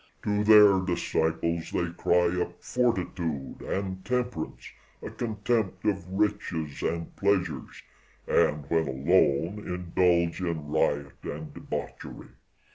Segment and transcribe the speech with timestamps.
[0.23, 7.83] To their disciples they cry up fortitude and temperance, a contempt of riches and pleasures,
[8.27, 12.29] and, when alone, indulge in riot and debauchery.